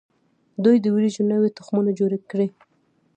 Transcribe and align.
دوی 0.63 0.77
د 0.81 0.85
وریجو 0.95 1.29
نوي 1.31 1.49
تخمونه 1.57 1.91
جوړ 1.99 2.11
کړي. 2.31 2.47